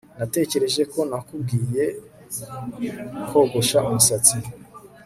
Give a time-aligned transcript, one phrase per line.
[0.19, 1.83] Natekereje ko nakubwiye
[3.29, 4.37] kogosha umusatsi